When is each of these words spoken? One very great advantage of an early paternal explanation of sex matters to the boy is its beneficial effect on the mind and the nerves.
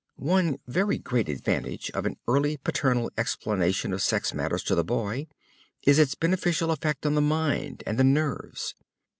One 0.15 0.57
very 0.65 0.97
great 0.97 1.29
advantage 1.29 1.91
of 1.91 2.07
an 2.07 2.17
early 2.27 2.57
paternal 2.57 3.11
explanation 3.19 3.93
of 3.93 4.01
sex 4.01 4.33
matters 4.33 4.63
to 4.63 4.73
the 4.73 4.83
boy 4.83 5.27
is 5.83 5.99
its 5.99 6.15
beneficial 6.15 6.71
effect 6.71 7.05
on 7.05 7.13
the 7.13 7.21
mind 7.21 7.83
and 7.85 7.99
the 7.99 8.03
nerves. 8.03 8.73